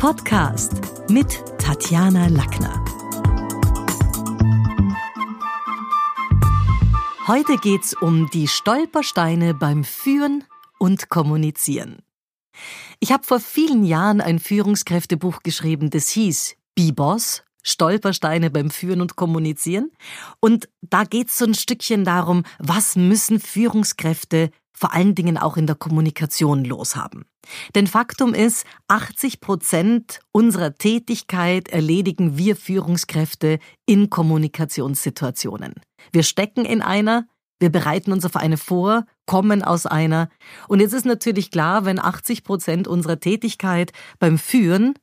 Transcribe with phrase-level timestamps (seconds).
[0.00, 0.72] Podcast
[1.10, 2.82] mit Tatjana Lackner.
[7.26, 10.44] Heute geht's um die Stolpersteine beim Führen
[10.78, 11.98] und Kommunizieren.
[12.98, 19.16] Ich habe vor vielen Jahren ein Führungskräftebuch geschrieben, das hieß B-Boss, Stolpersteine beim Führen und
[19.16, 19.90] Kommunizieren.
[20.40, 24.50] Und da geht's so ein Stückchen darum, was müssen Führungskräfte
[24.80, 27.26] vor allen Dingen auch in der Kommunikation loshaben.
[27.74, 35.74] Denn Faktum ist, 80 Prozent unserer Tätigkeit erledigen wir Führungskräfte in Kommunikationssituationen.
[36.12, 37.26] Wir stecken in einer,
[37.58, 40.30] wir bereiten uns auf eine vor, kommen aus einer.
[40.66, 44.94] Und jetzt ist natürlich klar, wenn 80 Prozent unserer Tätigkeit beim Führen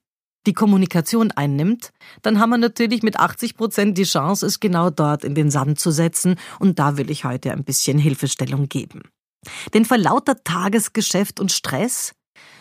[0.47, 1.91] die Kommunikation einnimmt,
[2.23, 5.79] dann haben wir natürlich mit 80 Prozent die Chance, es genau dort in den Sand
[5.79, 6.35] zu setzen.
[6.59, 9.03] Und da will ich heute ein bisschen Hilfestellung geben.
[9.73, 12.15] Denn vor lauter Tagesgeschäft und Stress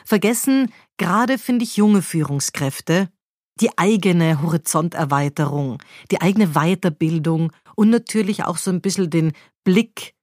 [0.05, 3.09] vergessen gerade, finde ich, junge Führungskräfte
[3.61, 9.33] die eigene Horizonterweiterung, die eigene Weiterbildung und natürlich auch so ein bisschen den
[9.65, 10.15] Blick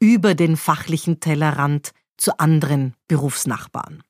[0.00, 4.02] über den fachlichen Tellerrand zu anderen Berufsnachbarn.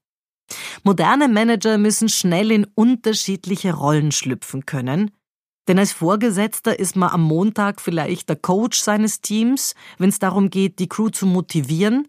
[0.83, 5.11] Moderne Manager müssen schnell in unterschiedliche Rollen schlüpfen können,
[5.69, 10.49] denn als Vorgesetzter ist man am Montag vielleicht der Coach seines Teams, wenn es darum
[10.49, 12.09] geht, die Crew zu motivieren.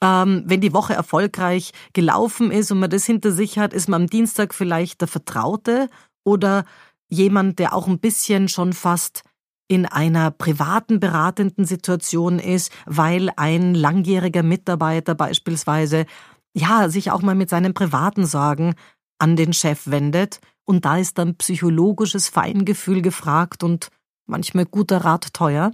[0.00, 4.02] Ähm, wenn die Woche erfolgreich gelaufen ist und man das hinter sich hat, ist man
[4.02, 5.90] am Dienstag vielleicht der Vertraute
[6.22, 6.64] oder
[7.08, 9.24] jemand, der auch ein bisschen schon fast
[9.66, 16.06] in einer privaten beratenden Situation ist, weil ein langjähriger Mitarbeiter beispielsweise
[16.54, 18.74] ja sich auch mal mit seinen privaten Sorgen
[19.18, 23.88] an den Chef wendet und da ist dann psychologisches Feingefühl gefragt und
[24.26, 25.72] manchmal guter Rat teuer.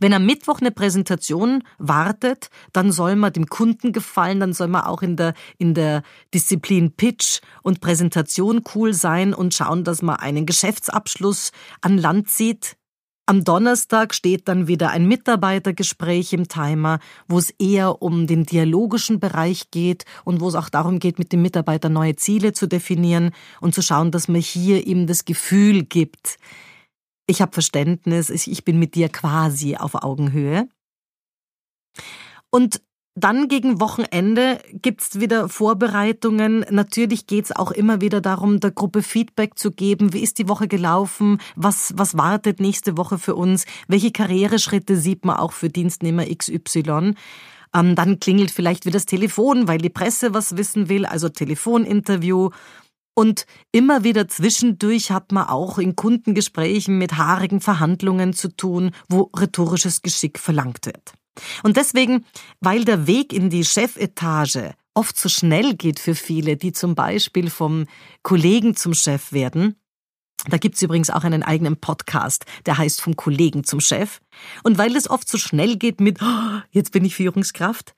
[0.00, 4.84] Wenn am Mittwoch eine Präsentation wartet, dann soll man dem Kunden gefallen, dann soll man
[4.84, 10.16] auch in der, in der Disziplin Pitch und Präsentation cool sein und schauen, dass man
[10.16, 12.76] einen Geschäftsabschluss an Land zieht.
[13.28, 19.18] Am Donnerstag steht dann wieder ein Mitarbeitergespräch im Timer, wo es eher um den dialogischen
[19.18, 23.32] Bereich geht und wo es auch darum geht, mit dem Mitarbeiter neue Ziele zu definieren
[23.60, 26.38] und zu schauen, dass man hier ihm das Gefühl gibt,
[27.26, 30.68] ich habe Verständnis, ich bin mit dir quasi auf Augenhöhe.
[32.50, 32.80] Und
[33.18, 36.66] dann gegen Wochenende gibt's wieder Vorbereitungen.
[36.70, 40.12] Natürlich geht's auch immer wieder darum, der Gruppe Feedback zu geben.
[40.12, 41.38] Wie ist die Woche gelaufen?
[41.56, 43.64] Was, was wartet nächste Woche für uns?
[43.88, 47.14] Welche Karriereschritte sieht man auch für Dienstnehmer XY?
[47.74, 52.50] Ähm, dann klingelt vielleicht wieder das Telefon, weil die Presse was wissen will, also Telefoninterview.
[53.14, 59.30] Und immer wieder zwischendurch hat man auch in Kundengesprächen mit haarigen Verhandlungen zu tun, wo
[59.34, 61.14] rhetorisches Geschick verlangt wird.
[61.62, 62.24] Und deswegen,
[62.60, 67.50] weil der Weg in die Chefetage oft so schnell geht für viele, die zum Beispiel
[67.50, 67.86] vom
[68.22, 69.76] Kollegen zum Chef werden,
[70.48, 74.20] da gibt's übrigens auch einen eigenen Podcast, der heißt Vom Kollegen zum Chef.
[74.62, 77.94] Und weil es oft so schnell geht mit, oh, jetzt bin ich Führungskraft,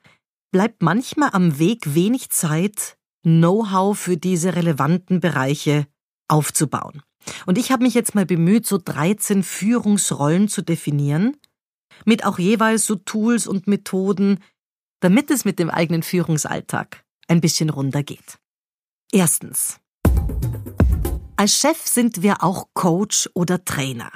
[0.51, 5.85] bleibt manchmal am Weg wenig Zeit, Know-how für diese relevanten Bereiche
[6.27, 7.01] aufzubauen.
[7.45, 11.35] Und ich habe mich jetzt mal bemüht, so 13 Führungsrollen zu definieren,
[12.05, 14.39] mit auch jeweils so Tools und Methoden,
[14.99, 18.37] damit es mit dem eigenen Führungsalltag ein bisschen runder geht.
[19.11, 19.79] Erstens.
[21.35, 24.11] Als Chef sind wir auch Coach oder Trainer.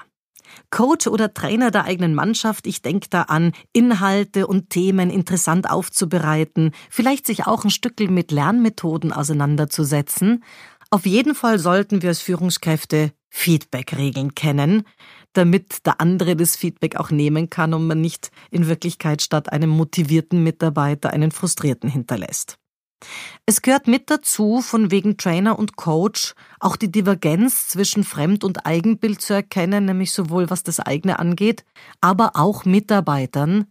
[0.70, 6.72] Coach oder Trainer der eigenen Mannschaft, ich denke da an, Inhalte und Themen interessant aufzubereiten,
[6.90, 10.44] vielleicht sich auch ein Stückchen mit Lernmethoden auseinanderzusetzen.
[10.90, 14.84] Auf jeden Fall sollten wir als Führungskräfte Feedback-Regeln kennen,
[15.34, 19.70] damit der andere das Feedback auch nehmen kann und man nicht in Wirklichkeit statt einem
[19.70, 22.58] motivierten Mitarbeiter einen frustrierten hinterlässt.
[23.46, 28.66] Es gehört mit dazu, von wegen Trainer und Coach auch die Divergenz zwischen Fremd- und
[28.66, 31.66] Eigenbild zu erkennen, nämlich sowohl was das eigene angeht,
[32.02, 33.66] aber auch Mitarbeitern,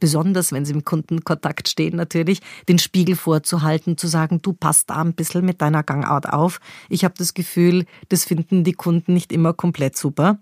[0.00, 4.96] besonders wenn sie im Kundenkontakt stehen natürlich, den Spiegel vorzuhalten, zu sagen, du passt da
[4.96, 6.60] ein bisschen mit deiner Gangart auf.
[6.88, 10.38] Ich habe das Gefühl, das finden die Kunden nicht immer komplett super.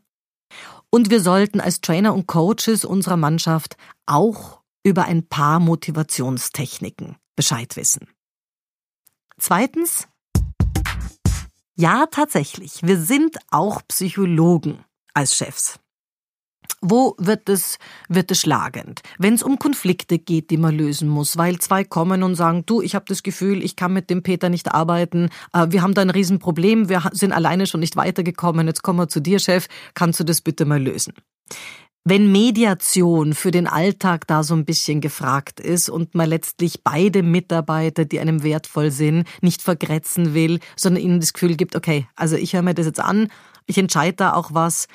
[0.97, 3.77] Und wir sollten als Trainer und Coaches unserer Mannschaft
[4.07, 8.09] auch über ein paar Motivationstechniken Bescheid wissen.
[9.37, 10.09] Zweitens,
[11.75, 15.79] ja, tatsächlich, wir sind auch Psychologen als Chefs.
[16.89, 17.79] Wo wird es,
[18.09, 19.03] wird es schlagend?
[19.19, 22.81] Wenn es um Konflikte geht, die man lösen muss, weil zwei kommen und sagen, du,
[22.81, 26.03] ich habe das Gefühl, ich kann mit dem Peter nicht arbeiten, äh, wir haben da
[26.03, 30.21] ein Riesenproblem, wir sind alleine schon nicht weitergekommen, jetzt kommen wir zu dir, Chef, kannst
[30.21, 31.13] du das bitte mal lösen?
[32.09, 37.25] wenn Mediation für den Alltag da so ein bisschen gefragt ist und man letztlich beide
[37.25, 42.37] Mitarbeiter, die einem wertvoll sind, nicht vergrätzen will, sondern ihnen das Gefühl gibt, okay, also
[42.37, 43.27] ich höre mir das jetzt an,
[43.67, 44.87] ich entscheide da auch was.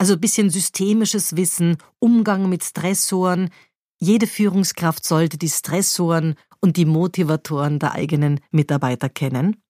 [0.00, 3.50] Also ein bisschen systemisches Wissen, Umgang mit Stressoren.
[3.98, 9.62] Jede Führungskraft sollte die Stressoren und die Motivatoren der eigenen Mitarbeiter kennen.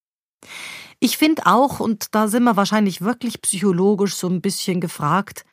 [1.00, 5.44] Ich finde auch, und da sind wir wahrscheinlich wirklich psychologisch so ein bisschen gefragt,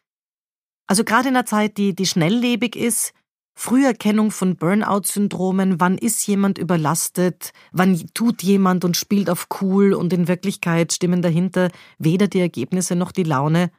[0.85, 3.13] also gerade in einer Zeit, die, die schnelllebig ist,
[3.55, 10.13] Früherkennung von Burnout-Syndromen, wann ist jemand überlastet, wann tut jemand und spielt auf cool und
[10.13, 13.71] in Wirklichkeit stimmen dahinter weder die Ergebnisse noch die Laune.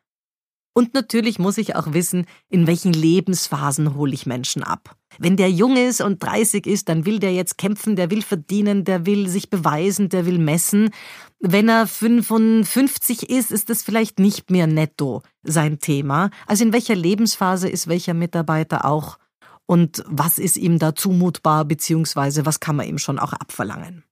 [0.79, 4.95] Und natürlich muss ich auch wissen, in welchen Lebensphasen hole ich Menschen ab.
[5.19, 8.85] Wenn der jung ist und 30 ist, dann will der jetzt kämpfen, der will verdienen,
[8.85, 10.91] der will sich beweisen, der will messen.
[11.41, 16.31] Wenn er 55 ist, ist das vielleicht nicht mehr netto sein Thema.
[16.47, 19.19] Also in welcher Lebensphase ist welcher Mitarbeiter auch
[19.67, 24.05] und was ist ihm da zumutbar, beziehungsweise was kann man ihm schon auch abverlangen.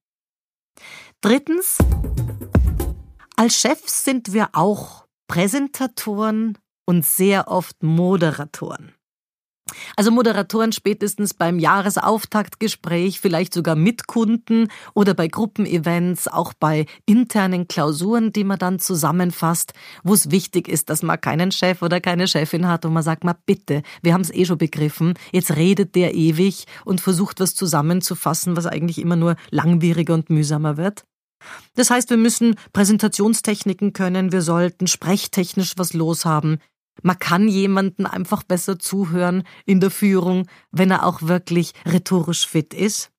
[1.20, 1.78] Drittens,
[3.36, 8.96] als Chefs sind wir auch Präsentatoren und sehr oft Moderatoren.
[9.96, 17.66] Also Moderatoren spätestens beim Jahresauftaktgespräch, vielleicht sogar mit Kunden oder bei Gruppenevents, auch bei internen
[17.66, 19.72] Klausuren, die man dann zusammenfasst,
[20.04, 23.24] wo es wichtig ist, dass man keinen Chef oder keine Chefin hat und man sagt,
[23.24, 27.56] mal bitte, wir haben es eh schon begriffen, jetzt redet der ewig und versucht was
[27.56, 31.04] zusammenzufassen, was eigentlich immer nur langwieriger und mühsamer wird.
[31.74, 36.58] Das heißt, wir müssen Präsentationstechniken können, wir sollten sprechtechnisch was loshaben,
[37.02, 42.72] man kann jemanden einfach besser zuhören in der Führung, wenn er auch wirklich rhetorisch fit
[42.72, 43.10] ist.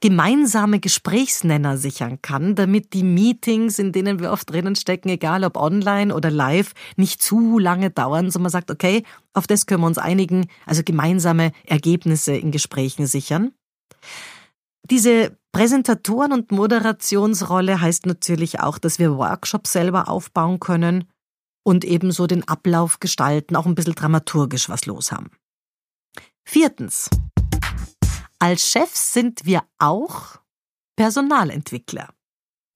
[0.00, 5.56] Gemeinsame Gesprächsnenner sichern kann, damit die Meetings, in denen wir oft drinnen stecken, egal ob
[5.56, 9.04] online oder live, nicht zu lange dauern, sondern man sagt, okay,
[9.34, 13.52] auf das können wir uns einigen, also gemeinsame Ergebnisse in Gesprächen sichern.
[14.90, 21.04] Diese Präsentatoren- und Moderationsrolle heißt natürlich auch, dass wir Workshops selber aufbauen können
[21.62, 25.30] und ebenso den Ablauf gestalten, auch ein bisschen dramaturgisch was los haben.
[26.44, 27.08] Viertens.
[28.38, 30.38] Als Chefs sind wir auch
[30.96, 32.08] Personalentwickler.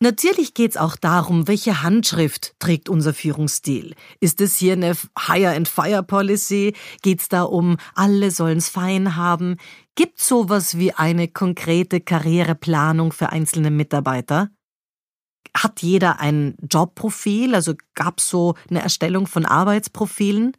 [0.01, 3.95] Natürlich geht's auch darum, welche Handschrift trägt unser Führungsstil.
[4.21, 6.75] Ist es hier eine Hire-and-Fire-Policy?
[7.01, 9.57] Geht's da um, alle sollen's fein haben?
[9.97, 14.51] Gibt's sowas wie eine konkrete Karriereplanung für einzelne Mitarbeiter?
[15.57, 20.57] hat jeder ein Jobprofil, also gab es so eine Erstellung von Arbeitsprofilen.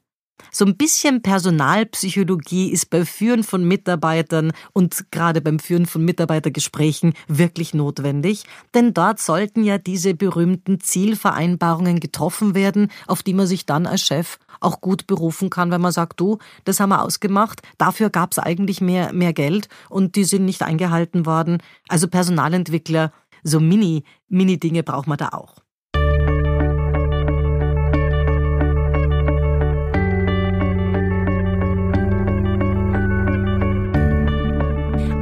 [0.51, 7.13] So ein bisschen Personalpsychologie ist bei Führen von Mitarbeitern und gerade beim Führen von Mitarbeitergesprächen
[7.27, 8.43] wirklich notwendig,
[8.73, 14.01] denn dort sollten ja diese berühmten Zielvereinbarungen getroffen werden, auf die man sich dann als
[14.01, 18.31] Chef auch gut berufen kann, wenn man sagt, du, das haben wir ausgemacht, dafür gab
[18.31, 21.57] es eigentlich mehr, mehr Geld und die sind nicht eingehalten worden.
[21.87, 23.11] Also Personalentwickler
[23.43, 25.64] so Mini, Mini-Dinge braucht man da auch.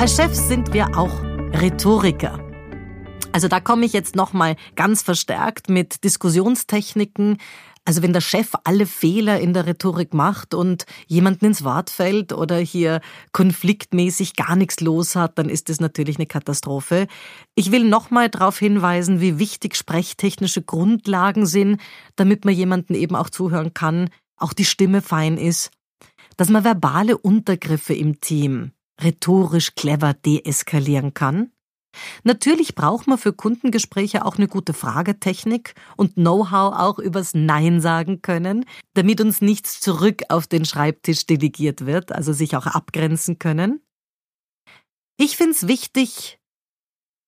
[0.03, 1.23] Als Chefs sind wir auch
[1.53, 2.37] Rhetoriker.
[3.31, 7.37] Also da komme ich jetzt nochmal ganz verstärkt mit Diskussionstechniken,
[7.85, 12.33] also wenn der Chef alle Fehler in der Rhetorik macht und jemanden ins Wort fällt
[12.33, 12.99] oder hier
[13.31, 17.07] konfliktmäßig gar nichts los hat, dann ist das natürlich eine Katastrophe.
[17.55, 21.79] Ich will nochmal darauf hinweisen, wie wichtig sprechtechnische Grundlagen sind,
[22.17, 25.71] damit man jemanden eben auch zuhören kann, auch die Stimme fein ist,
[26.35, 31.53] dass man verbale Untergriffe im Team rhetorisch clever deeskalieren kann
[32.23, 38.21] Natürlich braucht man für Kundengespräche auch eine gute Fragetechnik und Know-how auch übers Nein sagen
[38.21, 43.81] können, damit uns nichts zurück auf den Schreibtisch delegiert wird, also sich auch abgrenzen können.
[45.17, 46.39] Ich finde es wichtig,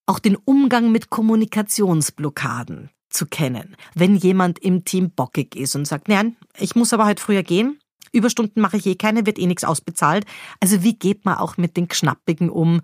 [0.07, 3.75] auch den Umgang mit Kommunikationsblockaden zu kennen.
[3.93, 7.79] Wenn jemand im Team bockig ist und sagt, nein, ich muss aber heute früher gehen,
[8.15, 10.25] Überstunden mache ich eh keine, wird eh nichts ausbezahlt.
[10.59, 12.81] Also wie geht man auch mit den Knappigen um,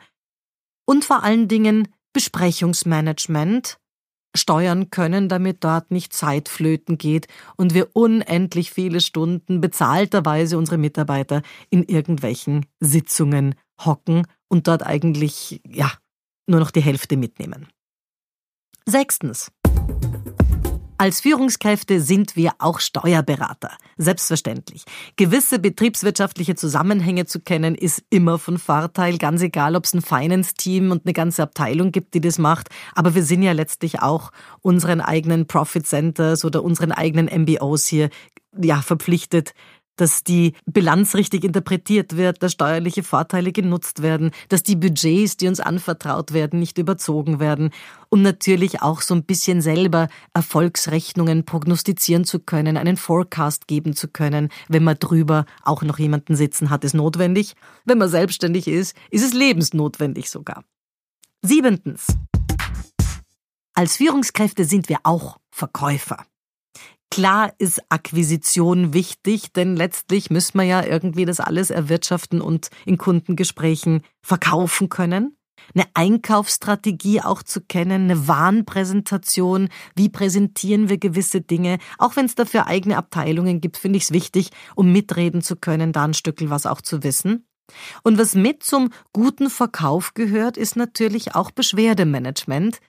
[0.85, 3.77] und vor allen Dingen Besprechungsmanagement
[4.35, 10.77] steuern können, damit dort nicht Zeit flöten geht und wir unendlich viele Stunden bezahlterweise unsere
[10.77, 15.91] Mitarbeiter in irgendwelchen Sitzungen hocken und dort eigentlich, ja,
[16.47, 17.67] nur noch die Hälfte mitnehmen.
[18.85, 19.51] Sechstens.
[21.01, 23.71] Als Führungskräfte sind wir auch Steuerberater.
[23.97, 24.83] Selbstverständlich.
[25.15, 30.91] Gewisse betriebswirtschaftliche Zusammenhänge zu kennen, ist immer von Vorteil, ganz egal, ob es ein Finance-Team
[30.91, 32.69] und eine ganze Abteilung gibt, die das macht.
[32.93, 34.31] Aber wir sind ja letztlich auch
[34.61, 38.11] unseren eigenen Profit Centers oder unseren eigenen MBOs hier,
[38.61, 39.55] ja, verpflichtet,
[40.01, 45.47] dass die Bilanz richtig interpretiert wird, dass steuerliche Vorteile genutzt werden, dass die Budgets, die
[45.47, 47.69] uns anvertraut werden, nicht überzogen werden
[48.09, 54.07] und natürlich auch so ein bisschen selber Erfolgsrechnungen prognostizieren zu können, einen Forecast geben zu
[54.07, 54.49] können.
[54.67, 57.53] Wenn man drüber auch noch jemanden sitzen hat, ist notwendig.
[57.85, 60.63] Wenn man selbstständig ist, ist es lebensnotwendig sogar.
[61.43, 62.07] Siebentens.
[63.75, 66.25] Als Führungskräfte sind wir auch Verkäufer.
[67.11, 72.97] Klar ist Akquisition wichtig, denn letztlich müssen wir ja irgendwie das alles erwirtschaften und in
[72.97, 75.35] Kundengesprächen verkaufen können.
[75.75, 82.35] Eine Einkaufsstrategie auch zu kennen, eine Warnpräsentation, wie präsentieren wir gewisse Dinge, auch wenn es
[82.35, 86.49] dafür eigene Abteilungen gibt, finde ich es wichtig, um mitreden zu können, da ein Stückel
[86.49, 87.45] was auch zu wissen.
[88.03, 92.79] Und was mit zum guten Verkauf gehört, ist natürlich auch Beschwerdemanagement,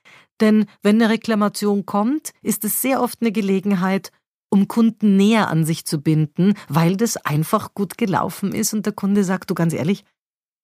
[0.40, 4.10] denn wenn eine Reklamation kommt, ist es sehr oft eine Gelegenheit,
[4.50, 8.92] um Kunden näher an sich zu binden, weil das einfach gut gelaufen ist und der
[8.92, 10.04] Kunde sagt, du ganz ehrlich,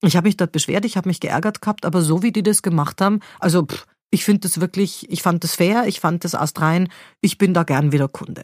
[0.03, 2.63] ich habe mich dort beschwert, ich habe mich geärgert gehabt, aber so wie die das
[2.63, 6.35] gemacht haben, also pff, ich finde das wirklich, ich fand das fair, ich fand das
[6.35, 8.43] astrein, ich bin da gern wieder Kunde.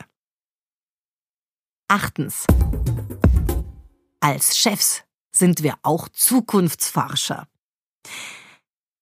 [1.88, 2.46] Achtens.
[4.20, 7.46] Als Chefs sind wir auch Zukunftsforscher.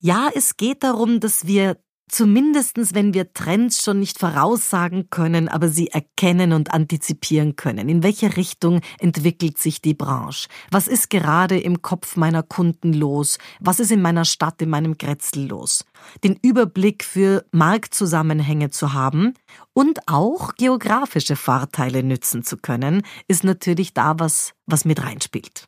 [0.01, 1.79] Ja, es geht darum, dass wir
[2.13, 7.89] Zumindestens, wenn wir Trends schon nicht voraussagen können, aber sie erkennen und antizipieren können.
[7.89, 10.47] In welche Richtung entwickelt sich die Branche?
[10.71, 13.39] Was ist gerade im Kopf meiner Kunden los?
[13.61, 15.87] Was ist in meiner Stadt, in meinem Grätzl los?
[16.23, 19.33] Den Überblick für Marktzusammenhänge zu haben
[19.73, 25.65] und auch geografische Vorteile nützen zu können, ist natürlich da was, was mit reinspielt.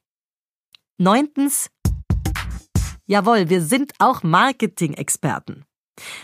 [0.99, 1.71] Neuntens.
[3.07, 5.65] Jawohl, wir sind auch Marketing-Experten.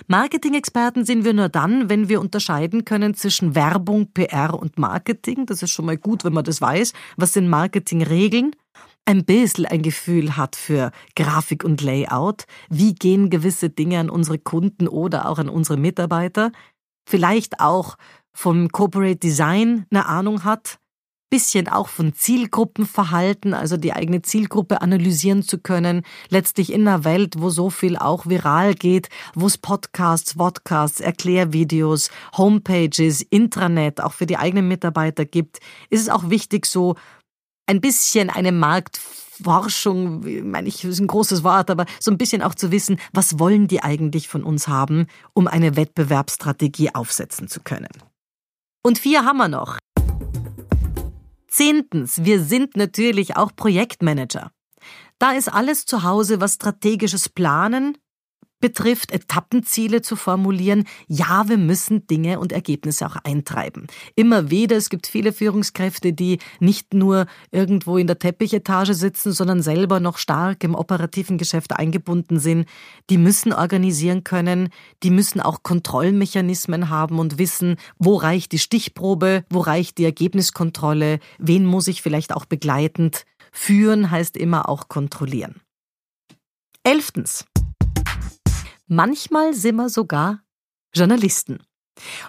[0.09, 5.47] Marketing-Experten sind wir nur dann, wenn wir unterscheiden können zwischen Werbung, PR und Marketing.
[5.47, 6.93] Das ist schon mal gut, wenn man das weiß.
[7.17, 8.57] Was sind Marketingregeln?
[9.05, 12.45] Ein bisschen ein Gefühl hat für Grafik und Layout.
[12.69, 16.53] Wie gehen gewisse Dinge an unsere Kunden oder auch an unsere Mitarbeiter?
[17.09, 17.97] Vielleicht auch
[18.33, 20.79] vom Corporate Design eine Ahnung hat
[21.31, 26.03] bisschen auch von Zielgruppenverhalten, also die eigene Zielgruppe analysieren zu können.
[26.29, 32.11] Letztlich in einer Welt, wo so viel auch viral geht, wo es Podcasts, Vodcasts, Erklärvideos,
[32.37, 36.97] Homepages, Intranet auch für die eigenen Mitarbeiter gibt, ist es auch wichtig, so
[37.67, 42.43] ein bisschen eine Marktforschung, ich meine ich, ist ein großes Wort, aber so ein bisschen
[42.43, 47.61] auch zu wissen, was wollen die eigentlich von uns haben, um eine Wettbewerbsstrategie aufsetzen zu
[47.61, 47.89] können.
[48.83, 49.79] Und vier haben wir noch.
[51.51, 54.53] Zehntens, wir sind natürlich auch Projektmanager.
[55.19, 57.99] Da ist alles zu Hause, was strategisches Planen
[58.61, 60.85] betrifft, Etappenziele zu formulieren.
[61.09, 63.87] Ja, wir müssen Dinge und Ergebnisse auch eintreiben.
[64.15, 69.63] Immer wieder, es gibt viele Führungskräfte, die nicht nur irgendwo in der Teppichetage sitzen, sondern
[69.63, 72.67] selber noch stark im operativen Geschäft eingebunden sind.
[73.09, 74.69] Die müssen organisieren können,
[75.03, 81.19] die müssen auch Kontrollmechanismen haben und wissen, wo reicht die Stichprobe, wo reicht die Ergebniskontrolle,
[81.39, 85.61] wen muss ich vielleicht auch begleitend führen, heißt immer auch kontrollieren.
[86.83, 87.45] Elftens.
[88.93, 90.43] Manchmal sind wir sogar
[90.93, 91.61] Journalisten.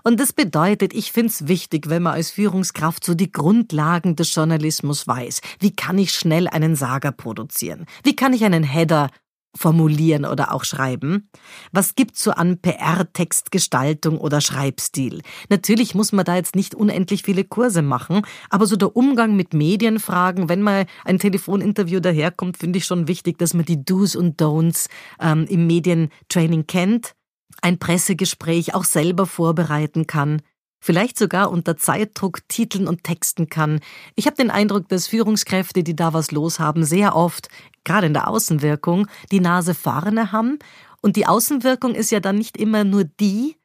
[0.03, 4.35] Und das bedeutet, ich finde es wichtig, wenn man als Führungskraft so die Grundlagen des
[4.35, 5.41] Journalismus weiß.
[5.59, 7.87] Wie kann ich schnell einen Sager produzieren?
[8.03, 9.09] Wie kann ich einen Header
[9.55, 11.29] formulieren oder auch schreiben?
[11.71, 15.21] Was gibt's so an PR-Textgestaltung oder Schreibstil?
[15.49, 19.53] Natürlich muss man da jetzt nicht unendlich viele Kurse machen, aber so der Umgang mit
[19.53, 24.41] Medienfragen, wenn mal ein Telefoninterview daherkommt, finde ich schon wichtig, dass man die Do's und
[24.41, 24.87] Don'ts
[25.19, 27.13] ähm, im Medientraining kennt,
[27.61, 30.41] ein Pressegespräch auch selber vorbereiten kann
[30.81, 33.79] vielleicht sogar unter Zeitdruck titeln und texten kann.
[34.15, 37.47] Ich habe den Eindruck, dass Führungskräfte, die da was los haben, sehr oft,
[37.85, 40.59] gerade in der Außenwirkung, die Nase vorne haben.
[41.01, 43.55] Und die Außenwirkung ist ja dann nicht immer nur die,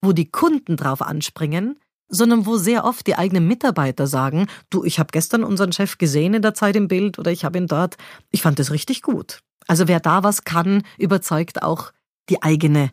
[0.00, 1.78] wo die Kunden drauf anspringen,
[2.08, 6.34] sondern wo sehr oft die eigenen Mitarbeiter sagen, du, ich habe gestern unseren Chef gesehen
[6.34, 7.96] in der Zeit im Bild oder ich habe ihn dort,
[8.30, 9.40] ich fand es richtig gut.
[9.66, 11.92] Also wer da was kann, überzeugt auch
[12.28, 12.90] die eigene,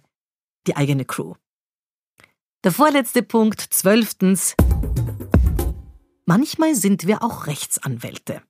[0.67, 1.33] die eigene Crew.
[2.65, 4.53] Der vorletzte Punkt, zwölftens.
[6.25, 8.41] Manchmal sind wir auch Rechtsanwälte.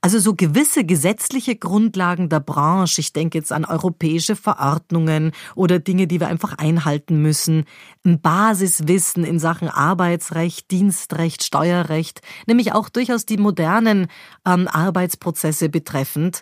[0.00, 6.08] Also so gewisse gesetzliche Grundlagen der Branche, ich denke jetzt an europäische Verordnungen oder Dinge,
[6.08, 7.64] die wir einfach einhalten müssen,
[8.04, 14.08] ein Basiswissen in Sachen Arbeitsrecht, Dienstrecht, Steuerrecht, nämlich auch durchaus die modernen
[14.46, 16.40] ähm, Arbeitsprozesse betreffend,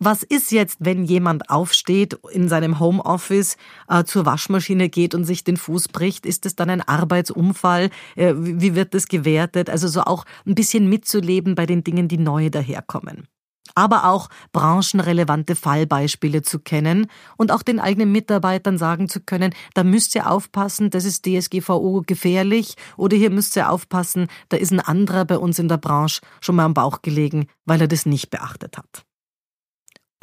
[0.00, 3.56] Was ist jetzt, wenn jemand aufsteht, in seinem Homeoffice
[3.88, 6.26] äh, zur Waschmaschine geht und sich den Fuß bricht?
[6.26, 7.90] Ist es dann ein Arbeitsunfall?
[8.16, 9.70] Äh, wie wird das gewertet?
[9.70, 13.28] Also so auch ein bisschen mitzuleben bei den Dingen, die neu daherkommen
[13.74, 19.84] aber auch branchenrelevante Fallbeispiele zu kennen und auch den eigenen Mitarbeitern sagen zu können, da
[19.84, 24.80] müsst ihr aufpassen, das ist DSGVO gefährlich oder hier müsst ihr aufpassen, da ist ein
[24.80, 28.30] anderer bei uns in der Branche schon mal am Bauch gelegen, weil er das nicht
[28.30, 29.04] beachtet hat.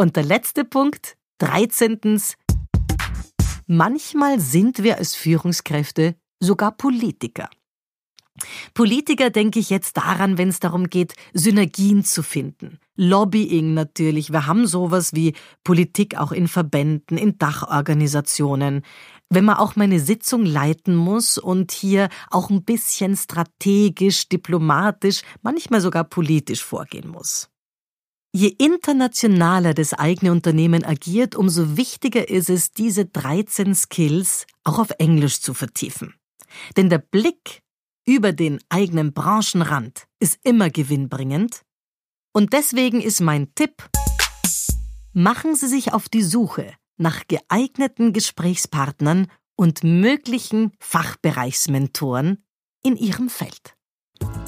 [0.01, 2.19] Und der letzte Punkt, 13.
[3.67, 7.51] Manchmal sind wir als Führungskräfte sogar Politiker.
[8.73, 12.79] Politiker denke ich jetzt daran, wenn es darum geht, Synergien zu finden.
[12.95, 14.31] Lobbying natürlich.
[14.31, 18.81] Wir haben sowas wie Politik auch in Verbänden, in Dachorganisationen.
[19.29, 25.79] Wenn man auch meine Sitzung leiten muss und hier auch ein bisschen strategisch, diplomatisch, manchmal
[25.79, 27.50] sogar politisch vorgehen muss.
[28.33, 34.91] Je internationaler das eigene Unternehmen agiert, umso wichtiger ist es, diese 13 Skills auch auf
[34.99, 36.15] Englisch zu vertiefen.
[36.77, 37.61] Denn der Blick
[38.05, 41.63] über den eigenen Branchenrand ist immer gewinnbringend.
[42.31, 43.89] Und deswegen ist mein Tipp,
[45.11, 52.45] machen Sie sich auf die Suche nach geeigneten Gesprächspartnern und möglichen Fachbereichsmentoren
[52.81, 53.75] in Ihrem Feld.